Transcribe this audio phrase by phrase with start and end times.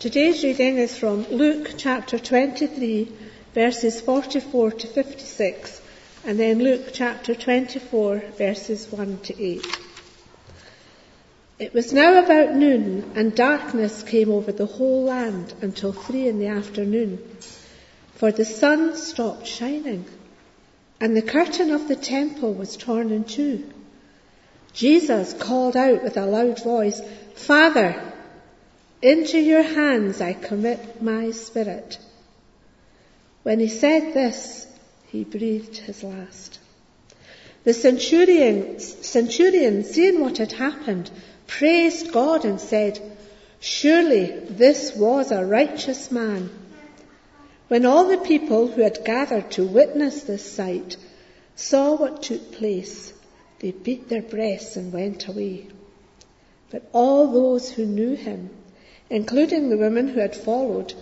[0.00, 3.12] Today's reading is from Luke chapter 23,
[3.52, 5.82] verses 44 to 56,
[6.24, 9.78] and then Luke chapter 24, verses 1 to 8.
[11.58, 16.38] It was now about noon, and darkness came over the whole land until three in
[16.38, 17.18] the afternoon,
[18.14, 20.06] for the sun stopped shining,
[20.98, 23.70] and the curtain of the temple was torn in two.
[24.72, 27.02] Jesus called out with a loud voice,
[27.34, 28.09] Father,
[29.02, 31.96] into your hands I commit my spirit.
[33.44, 34.66] When he said this,
[35.06, 36.58] he breathed his last.
[37.64, 41.10] The centurion, centurion, seeing what had happened,
[41.46, 43.00] praised God and said,
[43.58, 46.50] Surely this was a righteous man.
[47.68, 50.98] When all the people who had gathered to witness this sight
[51.56, 53.14] saw what took place,
[53.60, 55.68] they beat their breasts and went away.
[56.70, 58.50] But all those who knew him
[59.10, 60.94] including the women who had followed,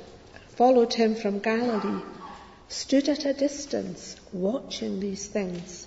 [0.56, 2.02] followed him from Galilee,
[2.68, 5.86] stood at a distance watching these things.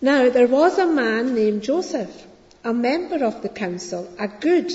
[0.00, 2.26] Now there was a man named Joseph,
[2.64, 4.72] a member of the council, a good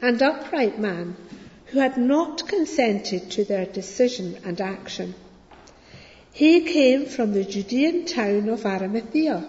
[0.00, 1.16] and upright man,
[1.66, 5.14] who had not consented to their decision and action.
[6.32, 9.44] He came from the Judean town of Arimathea,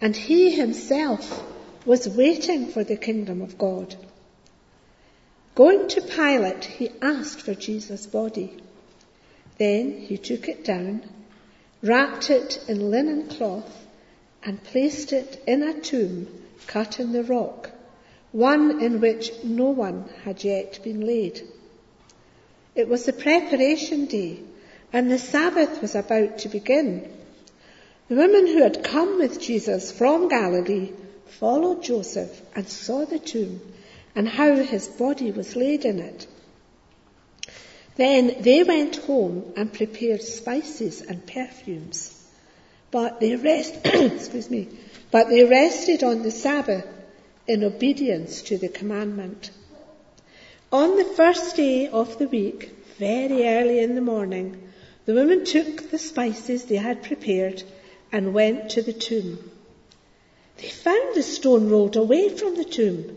[0.00, 1.42] and he himself
[1.86, 3.96] was waiting for the kingdom of God.
[5.56, 8.56] Going to Pilate, he asked for Jesus' body.
[9.58, 11.02] Then he took it down,
[11.82, 13.84] wrapped it in linen cloth,
[14.44, 16.28] and placed it in a tomb
[16.68, 17.70] cut in the rock,
[18.30, 21.42] one in which no one had yet been laid.
[22.76, 24.38] It was the preparation day,
[24.92, 27.10] and the Sabbath was about to begin.
[28.08, 30.90] The women who had come with Jesus from Galilee
[31.26, 33.60] followed Joseph and saw the tomb
[34.14, 36.26] and how his body was laid in it.
[37.96, 42.16] Then they went home and prepared spices and perfumes.
[42.90, 44.68] But they, rest, excuse me,
[45.10, 46.86] but they rested on the Sabbath
[47.46, 49.50] in obedience to the commandment.
[50.72, 54.68] On the first day of the week, very early in the morning,
[55.06, 57.62] the women took the spices they had prepared
[58.12, 59.38] and went to the tomb.
[60.58, 63.16] They found the stone rolled away from the tomb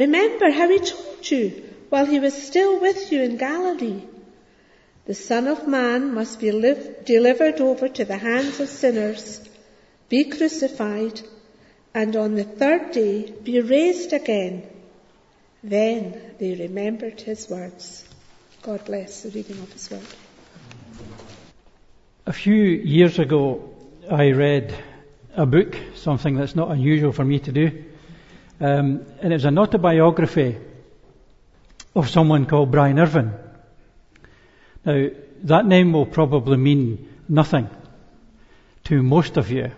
[0.00, 4.02] Remember how he told you while he was still with you in Galilee.
[5.04, 9.42] The Son of Man must be live, delivered over to the hands of sinners,
[10.08, 11.20] be crucified,
[11.92, 14.62] and on the third day be raised again.
[15.62, 18.02] Then they remembered his words.
[18.62, 20.10] God bless the reading of his word.
[22.24, 23.42] A few years ago,
[24.10, 24.72] I read
[25.36, 27.84] a book, something that's not unusual for me to do.
[28.60, 30.58] Um, and it's an autobiography
[31.96, 33.32] of someone called Brian Irvine.
[34.84, 35.08] Now,
[35.44, 37.70] that name will probably mean nothing
[38.84, 39.70] to most of you.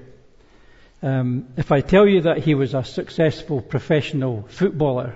[1.01, 5.15] Um, if I tell you that he was a successful professional footballer,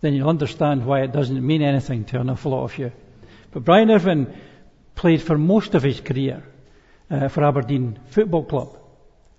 [0.00, 2.92] then you'll understand why it doesn't mean anything to an awful lot of you.
[3.50, 4.32] But Brian Irvine
[4.94, 6.44] played for most of his career
[7.10, 8.78] uh, for Aberdeen Football Club,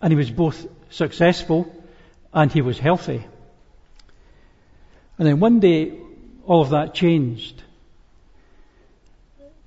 [0.02, 1.74] and he was both successful
[2.34, 3.24] and he was healthy.
[5.24, 5.94] And then one day,
[6.46, 7.64] all of that changed.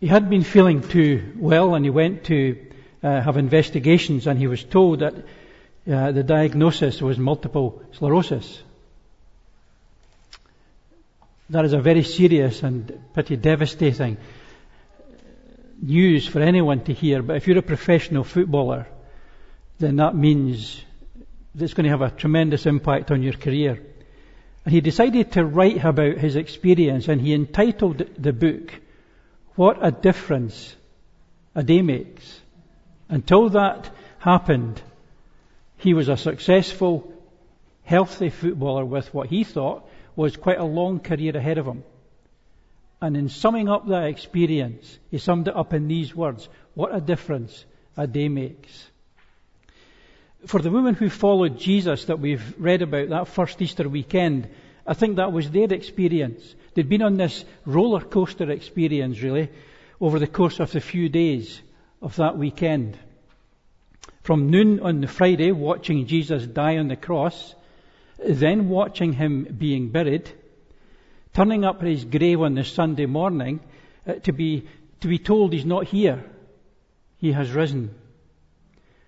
[0.00, 2.58] He had been feeling too well and he went to
[3.02, 5.14] uh, have investigations and he was told that
[5.90, 8.60] uh, the diagnosis was multiple sclerosis.
[11.48, 14.18] That is a very serious and pretty devastating
[15.80, 18.86] news for anyone to hear, but if you're a professional footballer,
[19.78, 20.78] then that means
[21.58, 23.80] it's going to have a tremendous impact on your career.
[24.66, 28.74] And he decided to write about his experience and he entitled the book,
[29.54, 30.74] What a Difference
[31.54, 32.40] a Day Makes.
[33.08, 34.82] Until that happened,
[35.76, 37.12] he was a successful,
[37.84, 41.84] healthy footballer with what he thought was quite a long career ahead of him.
[43.00, 47.00] And in summing up that experience, he summed it up in these words What a
[47.00, 47.64] difference
[47.96, 48.88] a day makes
[50.46, 54.48] for the women who followed Jesus that we've read about that first Easter weekend,
[54.86, 56.54] I think that was their experience.
[56.74, 59.50] They'd been on this roller coaster experience, really,
[60.00, 61.60] over the course of the few days
[62.00, 62.96] of that weekend.
[64.22, 67.54] From noon on the Friday, watching Jesus die on the cross,
[68.24, 70.30] then watching him being buried,
[71.34, 73.60] turning up at his grave on the Sunday morning
[74.06, 74.66] uh, to, be,
[75.00, 76.24] to be told he's not here,
[77.18, 77.94] he has risen.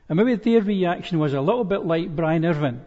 [0.08, 2.80] And maybe their reaction was a little bit like Brian Irvine.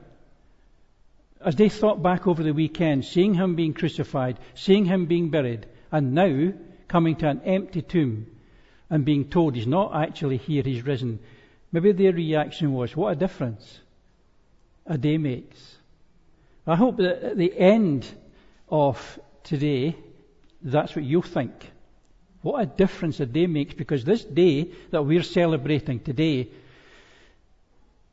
[1.44, 5.66] As they thought back over the weekend, seeing him being crucified, seeing him being buried,
[5.92, 6.54] and now
[6.88, 8.28] coming to an empty tomb
[8.90, 11.20] and being told he's not actually here, he's risen.
[11.72, 13.80] Maybe their reaction was, what a difference
[14.88, 15.78] a day makes.
[16.68, 18.06] I hope that at the end
[18.68, 19.96] of today,
[20.62, 21.54] that's what you'll think.
[22.42, 26.50] What a difference a day makes because this day that we're celebrating today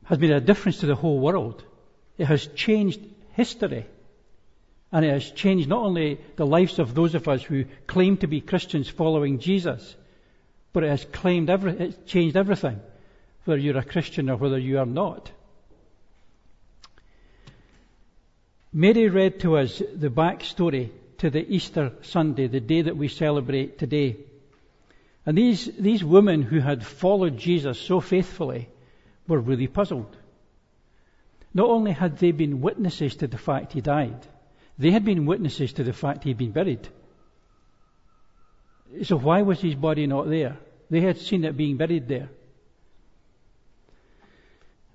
[0.09, 1.63] has made a difference to the whole world.
[2.17, 2.99] It has changed
[3.33, 3.85] history.
[4.91, 8.27] And it has changed not only the lives of those of us who claim to
[8.27, 9.95] be Christians following Jesus,
[10.73, 12.81] but it has claimed every, it's changed everything,
[13.45, 15.29] whether you're a Christian or whether you are not.
[18.73, 20.89] Mary read to us the backstory
[21.19, 24.15] to the Easter Sunday, the day that we celebrate today.
[25.27, 28.69] And these, these women who had followed Jesus so faithfully
[29.29, 30.17] were really puzzled.
[31.53, 34.19] Not only had they been witnesses to the fact he died,
[34.77, 36.87] they had been witnesses to the fact he'd been buried.
[39.03, 40.57] So why was his body not there?
[40.89, 42.29] They had seen it being buried there.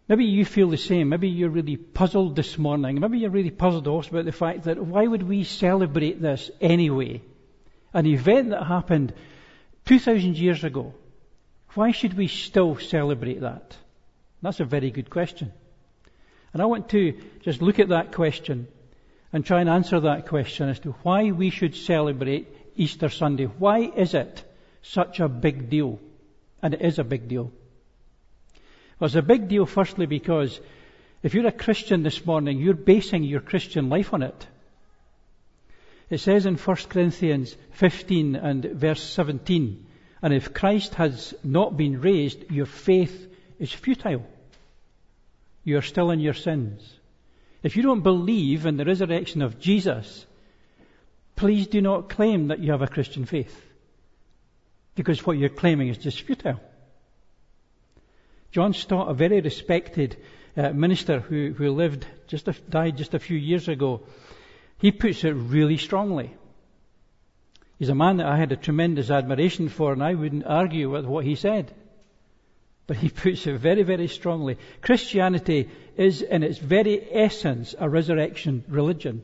[0.08, 1.08] Maybe you feel the same.
[1.08, 3.00] Maybe you're really puzzled this morning.
[3.00, 7.22] Maybe you're really puzzled also about the fact that why would we celebrate this anyway?
[7.94, 9.14] An event that happened
[9.86, 10.92] 2,000 years ago.
[11.75, 13.76] Why should we still celebrate that?
[14.44, 15.50] That's a very good question.
[16.52, 18.69] And I want to just look at that question
[19.32, 23.44] and try and answer that question as to why we should celebrate Easter Sunday.
[23.46, 24.44] Why is it
[24.82, 25.99] such a big deal?
[26.61, 27.52] And it is a big deal.
[29.00, 30.61] Well, it's a big deal, firstly, because
[31.23, 34.46] if you're a Christian this morning, you're basing your Christian life on it.
[36.11, 39.87] It says in 1 Corinthians 15 and verse 17,
[40.20, 43.26] and if Christ has not been raised, your faith
[43.58, 44.26] is futile
[45.64, 46.82] you are still in your sins.
[47.62, 50.26] If you don't believe in the resurrection of Jesus,
[51.34, 53.61] please do not claim that you have a Christian faith.
[54.94, 56.61] Because what you're claiming is just futile.
[58.52, 60.16] John Stott, a very respected
[60.56, 64.02] uh, minister who, who lived just a, died just a few years ago,
[64.78, 66.32] he puts it really strongly.
[67.78, 71.06] He's a man that I had a tremendous admiration for, and I wouldn't argue with
[71.06, 71.75] what he said.
[72.86, 74.58] But he puts it very, very strongly.
[74.82, 79.22] Christianity is in its very essence a resurrection religion.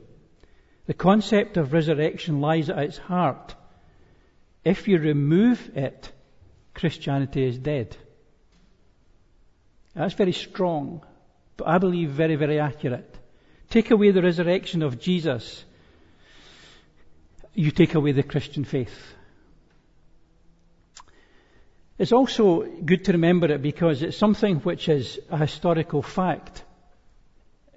[0.87, 3.55] The concept of resurrection lies at its heart.
[4.65, 6.11] If you remove it,
[6.75, 7.97] Christianity is dead.
[9.95, 11.05] that's very strong,
[11.57, 13.15] but I believe very, very accurate.
[13.71, 15.65] Take away the resurrection of Jesus,
[17.55, 19.15] you take away the Christian faith.
[22.01, 26.65] It's also good to remember it because it's something which is a historical fact.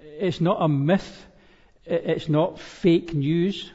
[0.00, 1.12] It's not a myth.
[1.84, 3.70] It's not fake news.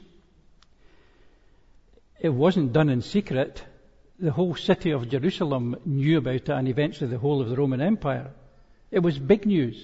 [2.19, 3.63] It wasn't done in secret.
[4.17, 7.79] The whole city of Jerusalem knew about it and eventually the whole of the Roman
[7.79, 8.31] Empire.
[8.89, 9.77] It was big news.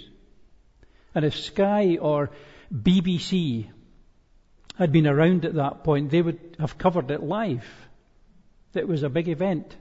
[1.14, 2.32] And if Sky or
[2.74, 3.68] BBC
[4.80, 7.64] had been around at that point, they would have covered it live.
[8.74, 9.78] It was a big event.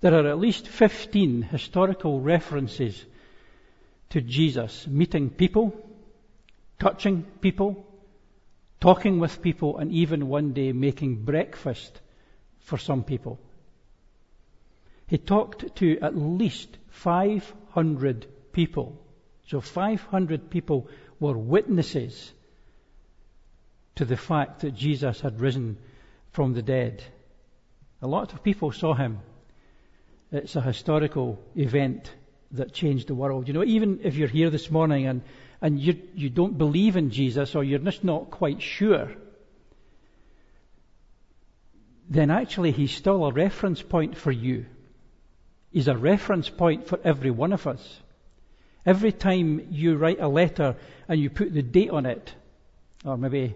[0.00, 3.02] There are at least 15 historical references
[4.10, 5.74] to Jesus meeting people,
[6.78, 7.86] touching people,
[8.78, 11.98] talking with people, and even one day making breakfast
[12.60, 13.38] for some people.
[15.06, 19.00] He talked to at least 500 people.
[19.48, 20.88] So 500 people
[21.20, 22.32] were witnesses
[23.94, 25.78] to the fact that Jesus had risen
[26.32, 27.02] from the dead.
[28.02, 29.20] A lot of people saw him
[30.32, 32.12] it's a historical event
[32.52, 33.46] that changed the world.
[33.46, 35.22] You know, even if you're here this morning and,
[35.62, 39.12] and you, you don't believe in Jesus or you're just not quite sure,
[42.08, 44.66] then actually he's still a reference point for you.
[45.72, 48.00] He's a reference point for every one of us.
[48.84, 50.76] Every time you write a letter
[51.08, 52.34] and you put the date on it,
[53.04, 53.54] or maybe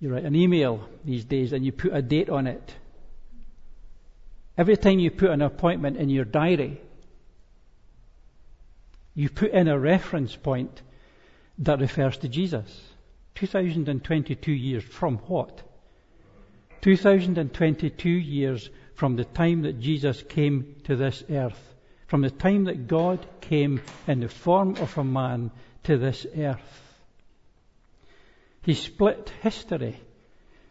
[0.00, 2.74] you write an email these days and you put a date on it,
[4.58, 6.80] Every time you put an appointment in your diary,
[9.14, 10.80] you put in a reference point
[11.58, 12.68] that refers to Jesus.
[13.34, 15.62] 2022 years from what?
[16.80, 21.74] 2022 years from the time that Jesus came to this earth,
[22.06, 25.50] from the time that God came in the form of a man
[25.84, 26.82] to this earth.
[28.62, 29.96] He split history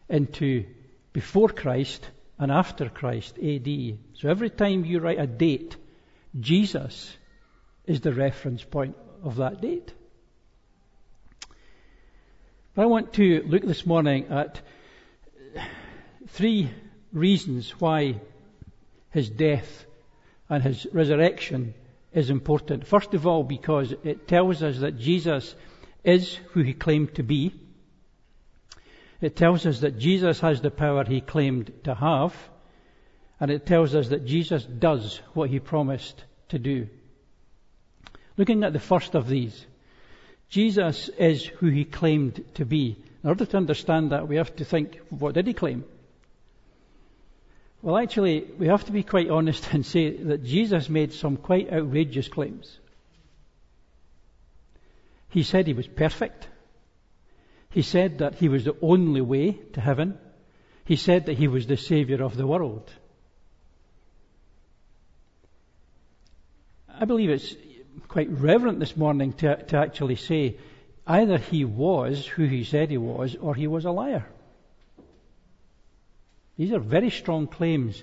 [0.10, 0.66] into
[1.14, 2.04] before Christ
[2.40, 3.66] and after Christ, AD.
[4.14, 5.76] So every time you write a date,
[6.40, 7.16] Jesus
[7.86, 9.94] is the reference point of that date.
[12.74, 14.60] But I want to look this morning at
[16.30, 16.70] three
[17.14, 18.20] reasons why
[19.12, 19.86] his death
[20.50, 21.74] and his resurrection
[22.12, 22.86] is important.
[22.86, 25.56] First of all, because it tells us that Jesus
[26.04, 27.54] is who he claimed to be.
[29.22, 32.36] It tells us that Jesus has the power he claimed to have,
[33.40, 36.88] and it tells us that Jesus does what he promised to do.
[38.38, 39.66] Looking at the first of these,
[40.50, 42.98] Jesus is who he claimed to be.
[43.24, 45.86] In order to understand that, we have to think, what did he claim?
[47.82, 51.72] Well, actually, we have to be quite honest and say that Jesus made some quite
[51.72, 52.80] outrageous claims.
[55.30, 56.48] He said he was perfect.
[57.76, 60.18] He said that he was the only way to heaven.
[60.86, 62.90] He said that he was the Saviour of the world.
[66.88, 67.54] I believe it's
[68.08, 70.56] quite reverent this morning to, to actually say
[71.06, 74.26] either he was who he said he was or he was a liar.
[76.56, 78.02] These are very strong claims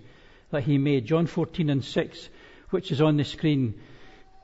[0.50, 1.06] that he made.
[1.06, 2.28] John 14 and 6,
[2.68, 3.80] which is on the screen.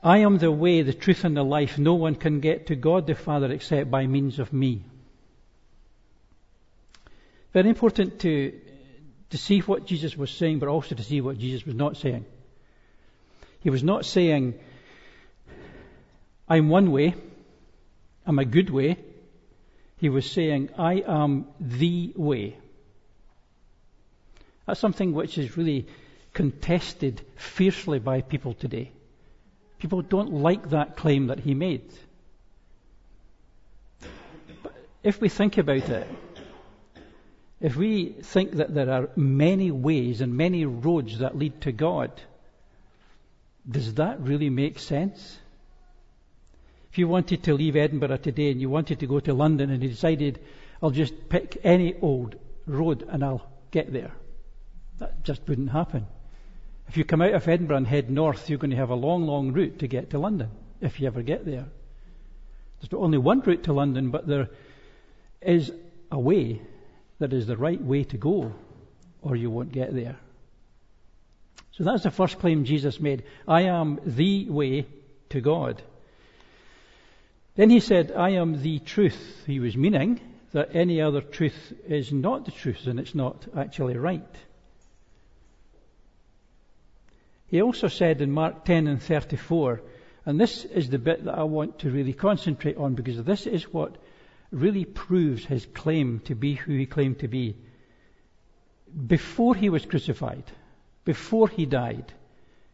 [0.01, 1.77] I am the way, the truth, and the life.
[1.77, 4.85] No one can get to God the Father except by means of me.
[7.53, 8.53] Very important to,
[9.31, 12.25] to see what Jesus was saying, but also to see what Jesus was not saying.
[13.61, 14.53] He was not saying,
[16.47, 17.15] I'm one way,
[18.25, 18.97] I'm a good way.
[19.97, 22.55] He was saying, I am the way.
[24.67, 25.87] That's something which is really
[26.33, 28.91] contested fiercely by people today.
[29.79, 31.89] People don't like that claim that he made.
[34.61, 36.07] But if we think about it,
[37.61, 42.09] if we think that there are many ways and many roads that lead to God,
[43.69, 45.37] does that really make sense?
[46.91, 49.83] If you wanted to leave Edinburgh today and you wanted to go to London and
[49.83, 50.39] you decided,
[50.81, 52.35] I'll just pick any old
[52.65, 54.11] road and I'll get there,
[54.99, 56.07] that just wouldn't happen.
[56.87, 59.27] If you come out of Edinburgh and head north, you're going to have a long,
[59.27, 60.49] long route to get to London,
[60.81, 61.65] if you ever get there.
[62.79, 64.47] There's not only one route to London, but there
[65.41, 65.71] is
[66.09, 66.61] a way
[67.19, 68.53] that is the right way to go,
[69.21, 70.17] or you won't get there.
[71.73, 73.23] So that's the first claim Jesus made.
[73.47, 74.87] I am the way
[75.29, 75.81] to God.
[77.55, 79.43] Then he said, I am the truth.
[79.45, 80.19] He was meaning
[80.53, 84.25] that any other truth is not the truth and it's not actually right.
[87.47, 89.81] He also said in Mark 10 and 34,
[90.25, 93.63] and this is the bit that I want to really concentrate on because this is
[93.73, 93.95] what
[94.51, 97.55] really proves his claim to be who he claimed to be.
[99.05, 100.43] Before he was crucified,
[101.05, 102.11] before he died,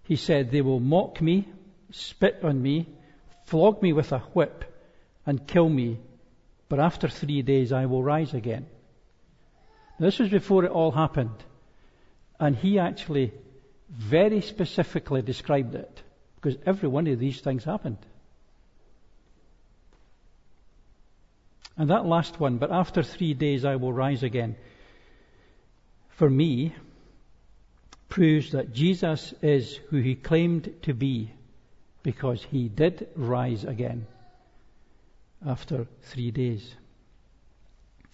[0.04, 1.48] he said, They will mock me,
[1.92, 2.88] spit on me,
[3.46, 4.64] flog me with a whip,
[5.26, 6.00] and kill me,
[6.70, 8.68] but after three days I will rise again.
[10.00, 11.42] Now, this was before it all happened,
[12.40, 13.34] and he actually
[13.90, 16.02] very specifically described it,
[16.36, 17.98] because every one of these things happened.
[21.78, 24.56] And that last one, but after three days I will rise again,
[26.10, 26.74] for me,
[28.08, 31.32] proves that Jesus is who he claimed to be
[32.04, 34.08] because he did rise again
[35.46, 36.74] after three days.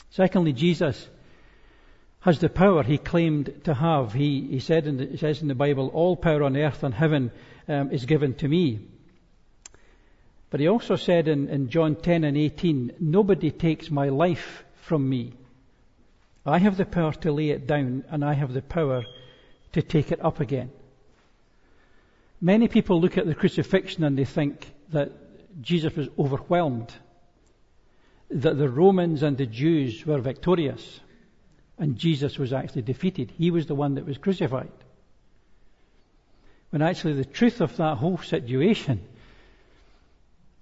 [0.09, 1.07] Secondly, Jesus
[2.21, 4.13] has the power he claimed to have.
[4.13, 7.31] He, he said in the, says in the Bible, All power on earth and heaven
[7.67, 8.79] um, is given to me.
[10.51, 15.09] But he also said in, in John 10 and 18, Nobody takes my life from
[15.09, 15.33] me.
[16.45, 19.03] I have the power to lay it down, and I have the power
[19.73, 20.69] to take it up again.
[22.41, 25.11] Many people look at the crucifixion and they think that
[25.61, 26.91] Jesus was overwhelmed,
[28.31, 30.99] that the Romans and the Jews were victorious,
[31.77, 33.31] and Jesus was actually defeated.
[33.37, 34.71] He was the one that was crucified.
[36.71, 39.01] When actually the truth of that whole situation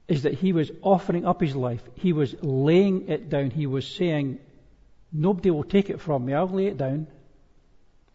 [0.10, 1.82] is that he was offering up his life.
[1.96, 3.52] He was laying it down.
[3.52, 4.40] He was saying,
[5.14, 6.34] Nobody will take it from me.
[6.34, 7.08] I'll lay it down.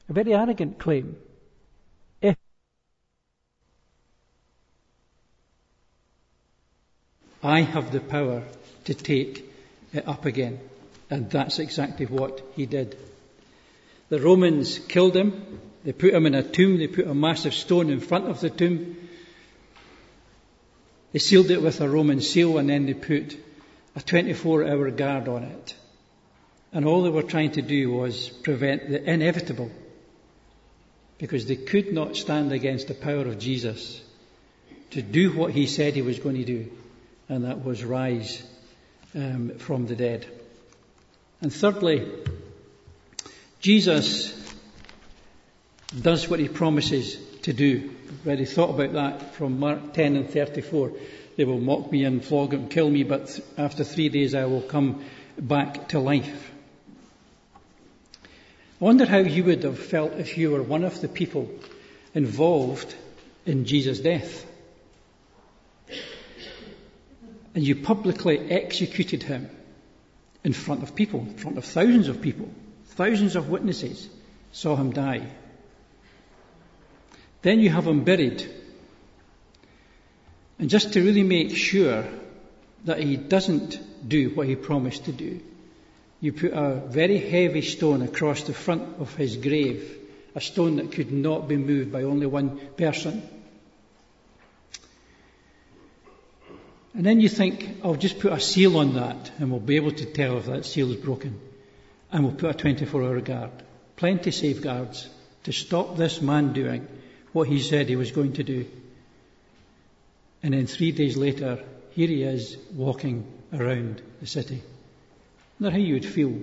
[0.09, 1.17] A very arrogant claim.
[2.21, 2.37] If
[7.43, 8.43] I have the power
[8.85, 9.45] to take
[9.93, 10.61] it up again.
[11.11, 12.99] And that's exactly what he did.
[14.09, 15.61] The Romans killed him.
[15.85, 16.79] They put him in a tomb.
[16.79, 18.97] They put a massive stone in front of the tomb.
[21.15, 23.37] They sealed it with a Roman seal and then they put
[23.95, 25.75] a 24 hour guard on it.
[26.73, 29.71] And all they were trying to do was prevent the inevitable
[31.19, 34.03] because they could not stand against the power of Jesus
[34.91, 36.73] to do what he said he was going to do,
[37.29, 38.43] and that was rise
[39.15, 40.27] um, from the dead.
[41.41, 42.09] And thirdly,
[43.61, 44.35] Jesus
[45.99, 47.91] does what he promises to do.
[48.09, 50.93] I've already thought about that from Mark 10 and 34.
[51.37, 54.63] They will mock me and flog and kill me, but after three days I will
[54.63, 55.05] come
[55.39, 56.51] back to life.
[58.81, 61.51] I wonder how you would have felt if you were one of the people
[62.15, 62.95] involved
[63.45, 64.47] in Jesus' death.
[67.55, 69.51] And you publicly executed him
[70.45, 72.49] in front of people, in front of thousands of people,
[72.87, 74.09] thousands of witnesses
[74.53, 75.29] saw him die.
[77.45, 78.43] Then you have him buried.
[80.59, 82.07] And just to really make sure
[82.87, 83.79] that he doesn't
[84.17, 85.41] do what he promised to do,
[86.23, 89.95] you put a very heavy stone across the front of his grave,
[90.35, 93.23] a stone that could not be moved by only one person.
[96.95, 99.93] And then you think, I'll just put a seal on that and we'll be able
[99.93, 101.39] to tell if that seal is broken.
[102.11, 103.51] And we'll put a 24 hour guard.
[103.97, 105.11] Plenty safeguards
[105.43, 106.89] to stop this man doing
[107.35, 108.65] what he said he was going to do.
[110.43, 114.63] And then three days later, here he is walking around the city.
[115.59, 116.35] Now, how you would feel?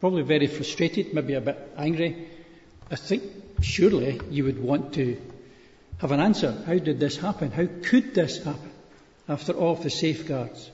[0.00, 2.28] Probably very frustrated, maybe a bit angry.
[2.90, 3.22] I think
[3.62, 5.20] surely you would want to
[5.98, 6.52] have an answer.
[6.66, 7.50] How did this happen?
[7.50, 8.70] How could this happen
[9.26, 10.70] after all the safeguards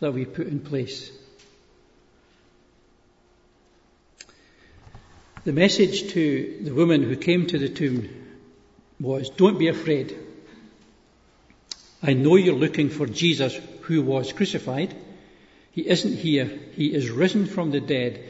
[0.00, 1.10] that we put in place?
[5.44, 8.08] The message to the woman who came to the tomb
[9.00, 10.16] was Don't be afraid.
[12.02, 14.94] I know you're looking for Jesus who was crucified.
[15.72, 16.46] He isn't here.
[16.72, 18.22] He is risen from the dead,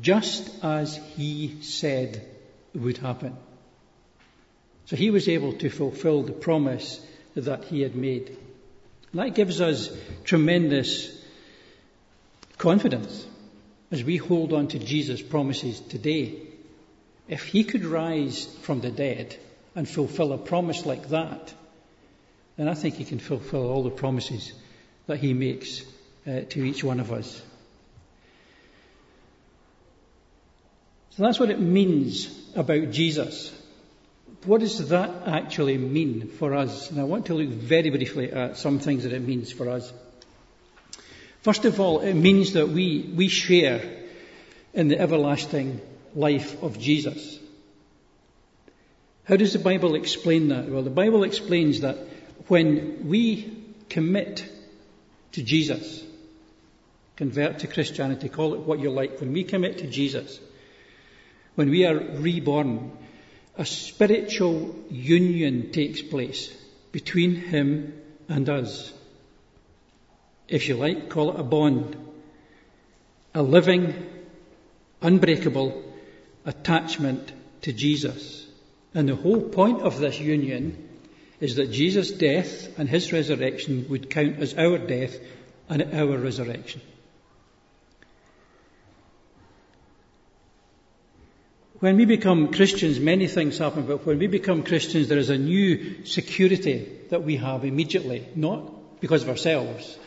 [0.00, 2.24] just as he said
[2.74, 3.36] would happen.
[4.86, 7.00] So he was able to fulfill the promise
[7.34, 8.36] that he had made.
[9.10, 9.90] And that gives us
[10.24, 11.10] tremendous
[12.58, 13.26] confidence
[13.90, 16.34] as we hold on to Jesus' promises today.
[17.28, 19.36] If he could rise from the dead,
[19.76, 21.52] and fulfill a promise like that,
[22.56, 24.50] then I think he can fulfill all the promises
[25.06, 25.82] that he makes
[26.26, 27.30] uh, to each one of us.
[31.10, 33.52] So that's what it means about Jesus.
[34.46, 36.90] What does that actually mean for us?
[36.90, 39.92] And I want to look very briefly at some things that it means for us.
[41.42, 43.82] First of all, it means that we, we share
[44.72, 45.80] in the everlasting
[46.14, 47.38] life of Jesus.
[49.28, 50.68] How does the Bible explain that?
[50.68, 51.98] Well, the Bible explains that
[52.46, 53.58] when we
[53.88, 54.44] commit
[55.32, 56.00] to Jesus,
[57.16, 60.38] convert to Christianity, call it what you like, when we commit to Jesus,
[61.56, 62.92] when we are reborn,
[63.58, 66.54] a spiritual union takes place
[66.92, 67.94] between Him
[68.28, 68.92] and us.
[70.46, 71.96] If you like, call it a bond.
[73.34, 73.92] A living,
[75.02, 75.82] unbreakable
[76.44, 78.45] attachment to Jesus.
[78.94, 80.76] And the whole point of this union
[81.40, 85.18] is that Jesus' death and his resurrection would count as our death
[85.68, 86.80] and our resurrection.
[91.78, 95.36] When we become Christians, many things happen, but when we become Christians, there is a
[95.36, 98.72] new security that we have immediately, not
[99.02, 99.98] because of ourselves,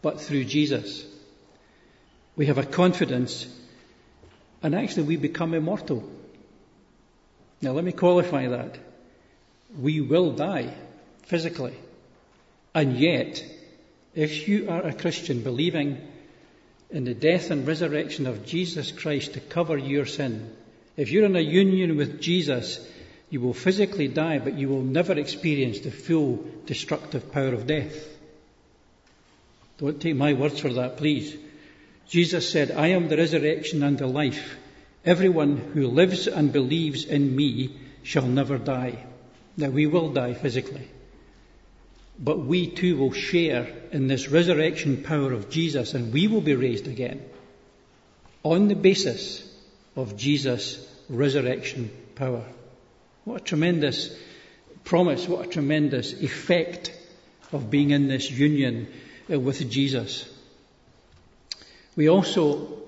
[0.00, 1.04] but through Jesus.
[2.36, 3.46] We have a confidence,
[4.62, 6.08] and actually we become immortal.
[7.60, 8.78] Now, let me qualify that.
[9.78, 10.72] We will die
[11.24, 11.74] physically.
[12.74, 13.44] And yet,
[14.14, 15.98] if you are a Christian believing
[16.90, 20.54] in the death and resurrection of Jesus Christ to cover your sin,
[20.96, 22.84] if you're in a union with Jesus,
[23.28, 28.06] you will physically die, but you will never experience the full destructive power of death.
[29.78, 31.36] Don't take my words for that, please.
[32.08, 34.56] Jesus said, I am the resurrection and the life.
[35.04, 37.70] Everyone who lives and believes in me
[38.02, 39.04] shall never die.
[39.56, 40.88] Now, we will die physically,
[42.18, 46.54] but we too will share in this resurrection power of Jesus and we will be
[46.54, 47.24] raised again
[48.42, 49.44] on the basis
[49.96, 52.44] of Jesus' resurrection power.
[53.24, 54.16] What a tremendous
[54.84, 56.92] promise, what a tremendous effect
[57.52, 58.88] of being in this union
[59.32, 60.28] uh, with Jesus.
[61.96, 62.78] We also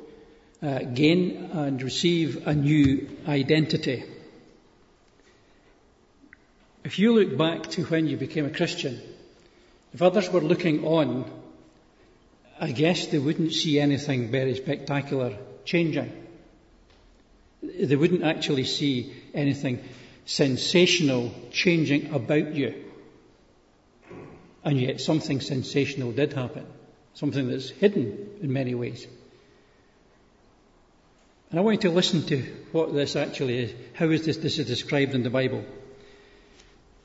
[0.63, 4.05] uh, gain and receive a new identity.
[6.85, 9.01] If you look back to when you became a Christian,
[9.93, 11.31] if others were looking on,
[12.61, 16.13] I guess they wouldn't see anything very spectacular changing.
[17.63, 19.83] They wouldn't actually see anything
[20.27, 22.85] sensational changing about you.
[24.63, 26.67] And yet something sensational did happen.
[27.15, 29.07] Something that's hidden in many ways.
[31.51, 33.73] And I want you to listen to what this actually is.
[33.95, 35.65] How is this, this is described in the Bible?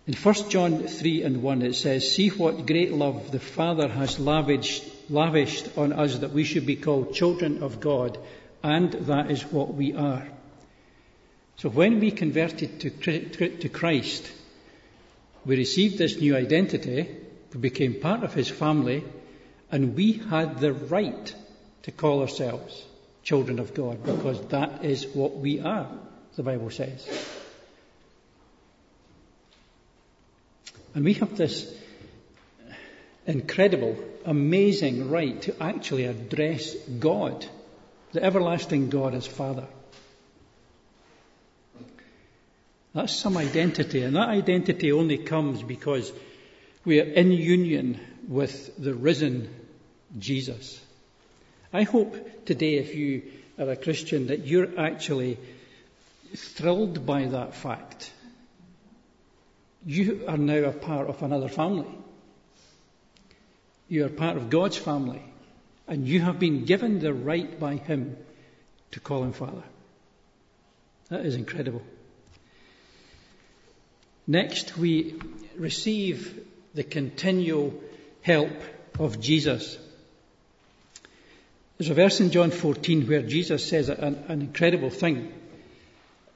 [0.06, 4.20] In 1 John 3 and 1, it says, See what great love the Father has
[4.20, 8.20] lavished, lavished on us that we should be called children of God,
[8.62, 10.28] and that is what we are.
[11.58, 14.32] So when we converted to, to Christ,
[15.44, 17.08] we received this new identity,
[17.52, 19.04] we became part of his family,
[19.72, 21.34] and we had the right
[21.82, 22.86] to call ourselves
[23.26, 25.88] children of God because that is what we are,
[26.36, 27.06] the Bible says.
[30.94, 31.68] And we have this
[33.26, 37.46] incredible, amazing right to actually address God,
[38.14, 39.66] the everlasting God as Father.
[42.94, 46.14] That's some identity, and that identity only comes because
[46.86, 49.54] we are in union with the risen
[50.18, 50.80] Jesus.
[51.78, 53.24] I hope today, if you
[53.60, 55.38] are a Christian, that you're actually
[56.34, 58.10] thrilled by that fact.
[59.86, 61.94] You are now a part of another family.
[63.90, 65.22] You are part of God's family,
[65.86, 68.16] and you have been given the right by Him
[68.92, 69.64] to call Him Father.
[71.10, 71.82] That is incredible.
[74.28, 75.16] Next, we
[75.58, 76.42] receive
[76.74, 77.74] the continual
[78.22, 78.54] help
[78.98, 79.78] of Jesus.
[81.78, 85.32] There's a verse in John 14 where Jesus says an, an incredible thing.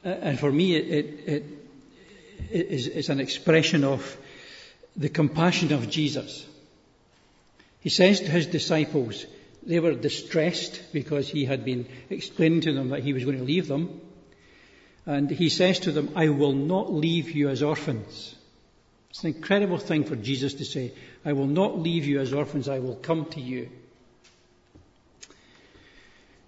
[0.04, 1.44] And for me, it, it,
[2.52, 4.18] it is, it's an expression of
[4.98, 6.46] the compassion of Jesus.
[7.80, 9.26] He says to his disciples,
[9.66, 13.44] they were distressed because he had been explaining to them that he was going to
[13.44, 14.02] leave them.
[15.06, 18.36] And he says to them, I will not leave you as orphans.
[19.12, 20.92] It's an incredible thing for Jesus to say,
[21.26, 23.70] I will not leave you as orphans, I will come to you.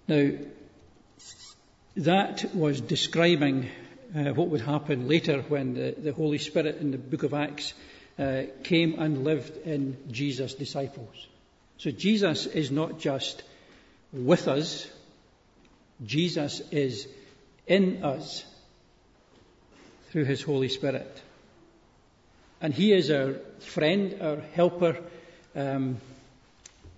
[0.08, 0.30] Now,
[1.96, 3.68] that was describing
[4.14, 7.72] uh, what would happen later when the, the, Holy Spirit in the book of Acts
[8.18, 11.26] uh, came and lived in Jesus' disciples.
[11.78, 13.42] So Jesus is not just
[14.12, 14.88] with us,
[16.04, 17.06] Jesus is
[17.66, 18.44] in us
[20.10, 21.22] through his Holy Spirit.
[22.60, 24.96] And he is our friend, our helper,
[25.56, 25.98] um,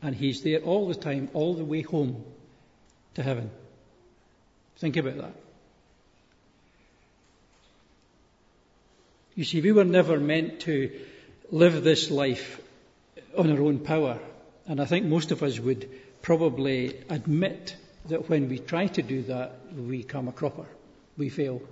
[0.03, 2.25] and he's there all the time, all the way home
[3.15, 3.51] to heaven.
[4.79, 5.33] Think about that.
[9.37, 10.91] You see, we were never meant to
[11.51, 12.61] live this life
[13.37, 14.19] on our own power.
[14.69, 15.89] And I think most of us would
[16.23, 17.77] probably admit
[18.09, 20.67] that when we try to do that, we come a cropper.
[21.17, 21.63] We fail.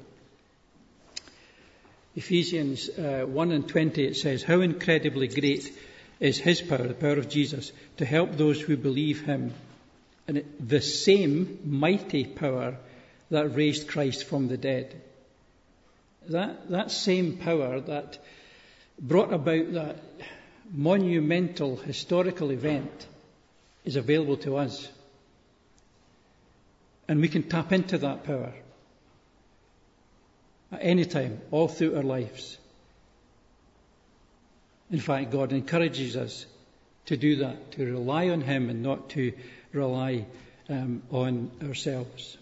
[2.14, 5.72] Ephesians uh, 1 and 20, it says, How incredibly great
[6.20, 9.52] is his power, the power of Jesus, to help those who believe him
[10.28, 12.76] and it, the same mighty power
[13.30, 15.00] that raised Christ from the dead.
[16.28, 18.18] That, that same power that
[19.00, 19.96] brought about that
[20.72, 23.06] monumental historical event
[23.84, 24.88] is available to us.
[27.08, 28.52] And we can tap into that power
[30.70, 32.56] at any time, all through our lives.
[34.90, 36.46] In fact, God encourages us
[37.06, 39.32] to do that, to rely on Him and not to
[39.72, 40.24] rely
[40.68, 42.36] um, on ourselves.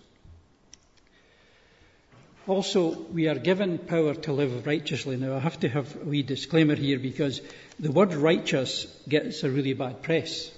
[2.47, 5.17] Also, we are given power to live righteously.
[5.17, 7.41] Now, I have to have a wee disclaimer here because
[7.79, 10.51] the word righteous gets a really bad press.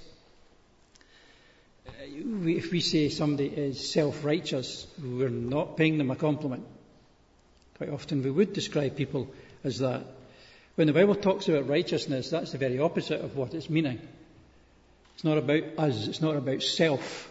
[1.87, 6.65] Uh, if we say somebody is self righteous, we're not paying them a compliment.
[7.77, 9.27] Quite often we would describe people
[9.63, 10.03] as that.
[10.75, 13.99] When the Bible talks about righteousness, that's the very opposite of what it's meaning.
[15.15, 17.29] It's not about us, it's not about self.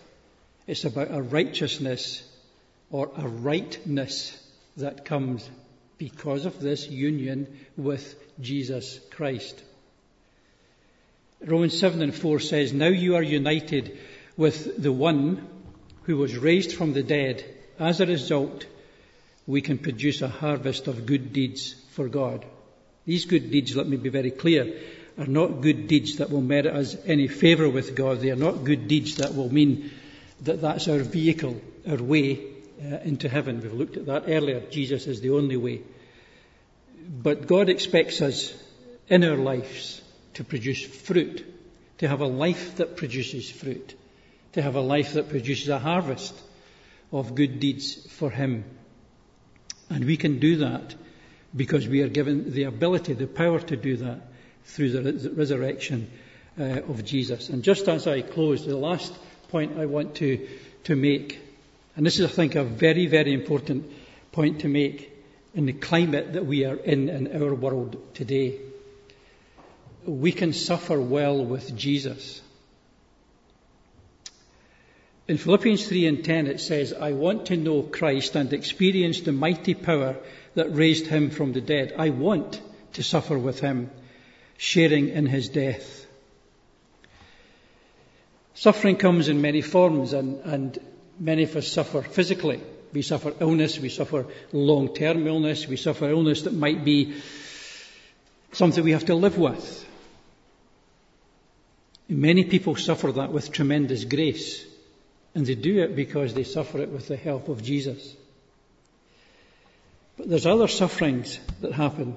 [0.69, 2.23] It's about a righteousness
[2.93, 4.41] or a rightness
[4.77, 5.49] that comes
[5.99, 9.61] because of this union with Jesus Christ.
[11.45, 13.99] Romans 7 and 4 says, Now you are united
[14.37, 15.49] with the one
[16.05, 17.45] who was raised from the dead.
[17.81, 18.67] As a result,
[19.49, 22.45] we can produce a harvest of good deeds for God.
[23.05, 24.75] These good deeds, let me be very clear,
[25.19, 28.21] are not good deeds that will merit us any favour with God.
[28.21, 29.91] They are not good deeds that will mean
[30.43, 32.39] that that's our vehicle, our way
[32.83, 33.61] uh, into heaven.
[33.61, 34.61] We've looked at that earlier.
[34.71, 35.83] Jesus is the only way.
[37.23, 38.55] But God expects us
[39.09, 40.01] in our lives
[40.35, 41.45] to produce fruit,
[41.99, 43.95] to have a life that produces fruit,
[44.53, 46.35] to have a life that produces a harvest
[47.11, 48.65] of good deeds for Him.
[49.91, 50.95] And we can do that
[51.55, 54.21] because we are given the ability, the power to do that
[54.65, 56.11] through the resurrection
[56.59, 57.49] uh, of Jesus.
[57.49, 59.13] And just as I close, the last
[59.49, 60.49] point I want to,
[60.85, 61.39] to make,
[61.97, 63.91] and this is, I think, a very, very important
[64.33, 65.11] point to make
[65.55, 68.59] in the climate that we are in in our world today.
[70.07, 72.41] We can suffer well with Jesus.
[75.29, 79.33] In Philippians 3 and 10, it says, I want to know Christ and experience the
[79.33, 80.17] mighty power
[80.55, 81.95] that raised him from the dead.
[81.97, 82.61] I want
[82.95, 83.91] to suffer with him,
[84.59, 86.07] sharing in his death.
[88.55, 90.79] Suffering comes in many forms, and, and
[91.19, 92.61] many of us suffer physically.
[92.93, 97.15] We suffer illness, we suffer long term illness, we suffer illness that might be
[98.53, 99.89] something we have to live with.
[102.09, 104.63] Many people suffer that with tremendous grace,
[105.35, 108.15] and they do it because they suffer it with the help of Jesus.
[110.23, 112.15] But there's other sufferings that happen.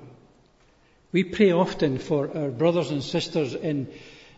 [1.11, 3.87] We pray often for our brothers and sisters in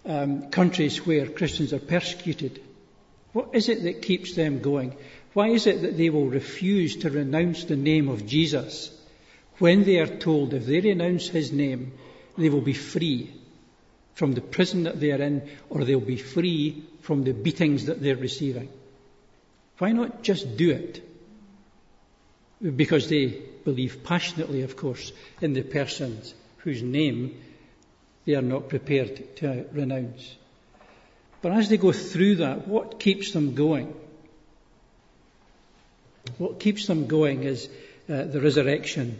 [0.06, 2.63] um, countries where Christians are persecuted.
[3.34, 4.95] What is it that keeps them going?
[5.34, 8.89] Why is it that they will refuse to renounce the name of Jesus
[9.60, 11.91] when they are told if they renounce his name,
[12.38, 13.34] they will be free
[14.13, 18.01] from the prison that they are in or they'll be free from the beatings that
[18.01, 18.69] they're receiving?
[19.80, 21.03] Why not just do it?
[22.77, 27.38] Because they believe passionately, of course, in the persons whose name
[28.25, 30.38] they are not prepared to renounce.
[31.41, 33.93] But as they go through that, what keeps them going?
[36.38, 37.67] What keeps them going is
[38.10, 39.19] uh, the resurrection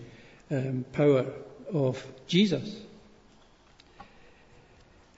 [0.50, 1.26] um, power
[1.74, 2.74] of Jesus.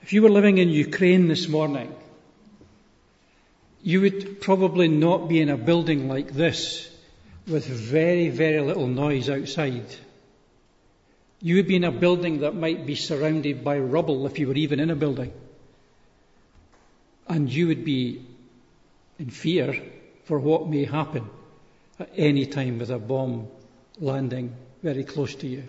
[0.02, 1.94] If you were living in Ukraine this morning,
[3.80, 6.89] you would probably not be in a building like this
[7.50, 9.84] with very, very little noise outside.
[11.42, 14.54] You would be in a building that might be surrounded by rubble if you were
[14.54, 15.32] even in a building.
[17.28, 18.24] And you would be
[19.18, 19.82] in fear
[20.24, 21.28] for what may happen
[21.98, 23.48] at any time with a bomb
[23.98, 25.64] landing very close to you.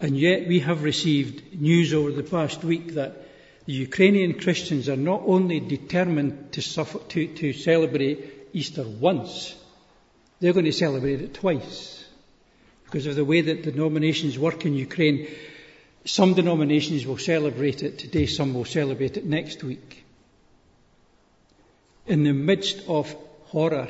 [0.00, 3.22] And yet we have received news over the past week that
[3.66, 9.54] the Ukrainian Christians are not only determined to, suffer, to, to celebrate Easter once,
[10.40, 12.04] they're going to celebrate it twice
[12.84, 15.28] because of the way that the nominations work in Ukraine.
[16.06, 20.02] Some denominations will celebrate it today, some will celebrate it next week.
[22.06, 23.88] In the midst of horror,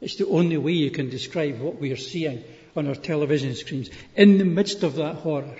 [0.00, 2.42] it's the only way you can describe what we are seeing
[2.74, 3.90] on our television screens.
[4.16, 5.54] In the midst of that horror,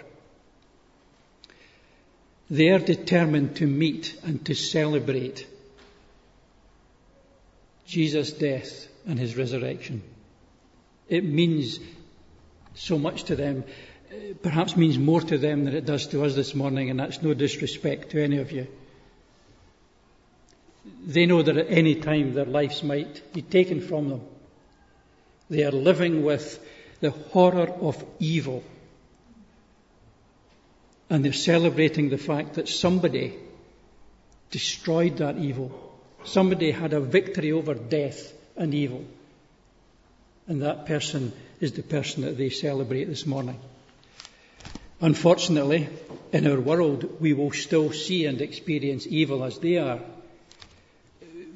[2.49, 5.47] they are determined to meet and to celebrate
[7.87, 10.03] Jesus' death and his resurrection.
[11.09, 11.81] It means
[12.75, 13.65] so much to them,
[14.43, 17.35] perhaps means more to them than it does to us this morning, and that's no
[17.35, 18.69] disrespect to any of you.
[21.07, 24.21] They know that at any time their lives might be taken from them.
[25.51, 26.59] They are living with
[27.01, 28.63] the horror of evil.
[31.11, 33.35] And they're celebrating the fact that somebody
[34.53, 35.69] destroyed that evil.
[36.25, 39.03] Somebody had a victory over death and evil.
[40.47, 43.59] And that person is the person that they celebrate this morning.
[45.01, 45.89] Unfortunately,
[46.31, 50.01] in our world, we will still see and experience evil as they are.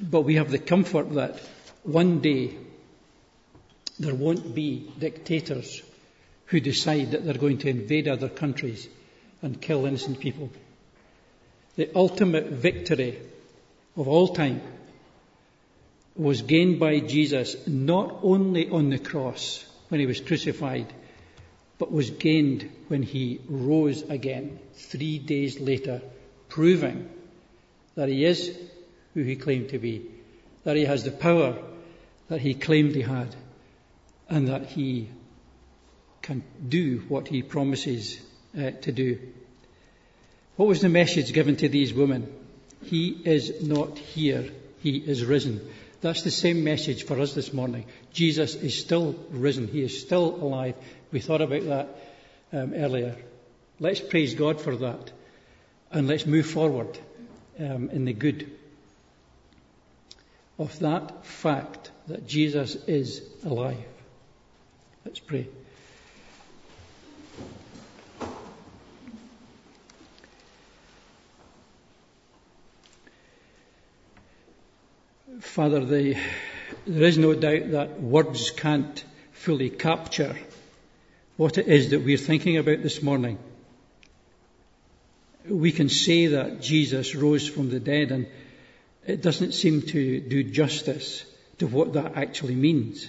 [0.01, 1.40] But we have the comfort that
[1.83, 2.57] one day
[4.01, 5.83] there won't be dictators
[6.47, 8.88] who decide that they're going to invade other countries
[9.43, 10.51] and kill innocent people.
[11.77, 13.19] The ultimate victory
[13.97, 14.62] of all time
[16.16, 20.92] was gained by Jesus not only on the cross when he was crucified,
[21.79, 26.00] but was gained when he rose again three days later,
[26.48, 27.09] proving
[27.96, 28.57] that he is
[29.14, 30.07] who he claimed to be,
[30.62, 31.57] that he has the power
[32.29, 33.35] that he claimed he had,
[34.29, 35.09] and that he
[36.22, 38.20] can do what he promises
[38.59, 39.18] uh, to do.
[40.57, 42.33] What was the message given to these women?
[42.85, 44.48] He is not here,
[44.79, 45.61] he is risen.
[46.05, 47.87] That's the same message for us this morning.
[48.12, 49.69] Jesus is still risen.
[49.69, 50.75] He is still alive.
[51.12, 51.88] We thought about that
[52.53, 53.17] um, earlier.
[53.81, 55.12] Let's praise God for that
[55.90, 56.99] and let's move forward
[57.59, 58.51] um, in the good
[60.59, 63.83] of that fact that Jesus is alive.
[65.07, 65.49] Let's pray.
[75.44, 76.16] Father, the,
[76.87, 80.37] there is no doubt that words can't fully capture
[81.37, 83.38] what it is that we're thinking about this morning.
[85.48, 88.26] We can say that Jesus rose from the dead, and
[89.07, 91.24] it doesn't seem to do justice
[91.59, 93.07] to what that actually means.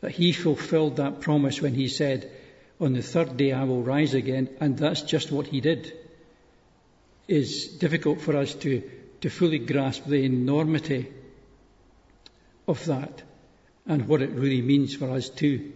[0.00, 2.32] That he fulfilled that promise when he said,
[2.80, 5.92] On the third day I will rise again, and that's just what he did.
[7.28, 8.82] It's difficult for us to
[9.20, 11.06] to fully grasp the enormity
[12.66, 13.22] of that
[13.86, 15.72] and what it really means for us too.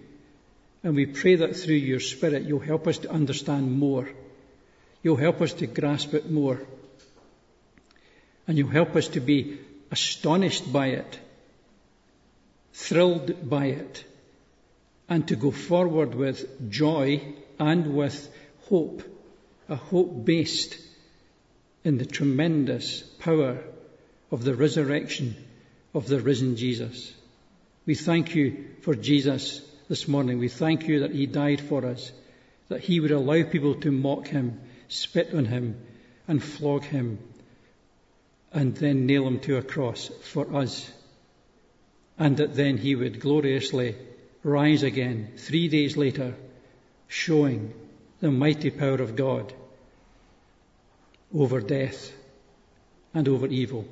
[0.83, 4.09] And we pray that through your Spirit you'll help us to understand more.
[5.03, 6.61] You'll help us to grasp it more.
[8.47, 9.59] And you'll help us to be
[9.91, 11.19] astonished by it,
[12.73, 14.05] thrilled by it,
[15.09, 17.23] and to go forward with joy
[17.59, 18.29] and with
[18.69, 19.03] hope,
[19.69, 20.77] a hope based
[21.85, 23.59] in the tremendous power
[24.31, 25.37] of the resurrection
[25.93, 27.13] of the risen Jesus.
[27.87, 30.39] We thank you for Jesus this morning.
[30.39, 32.11] We thank you that he died for us,
[32.69, 35.79] that he would allow people to mock him, spit on him,
[36.27, 37.19] and flog him,
[38.51, 40.91] and then nail him to a cross for us.
[42.19, 43.95] And that then he would gloriously
[44.43, 46.35] rise again three days later,
[47.09, 47.75] showing
[48.21, 49.53] the mighty power of God
[51.37, 52.13] over death
[53.13, 53.85] and over evil.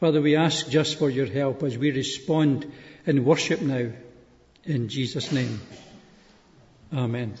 [0.00, 2.70] Father, we ask just for your help as we respond
[3.06, 3.88] in worship now.
[4.64, 5.60] In Jesus' name.
[6.92, 7.34] Amen.